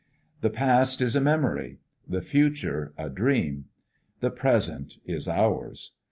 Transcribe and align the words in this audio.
The 0.41 0.49
Past 0.49 0.99
is 0.99 1.15
a 1.15 1.21
memory; 1.21 1.77
the 2.09 2.23
Future 2.23 2.91
a 2.97 3.07
dream; 3.07 3.65
the 4.19 4.31
Present 4.31 4.97
is 5.05 5.29
ours. 5.29 5.91